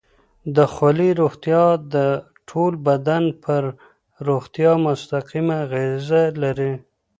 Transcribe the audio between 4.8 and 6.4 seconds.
مستقیمه اغېزه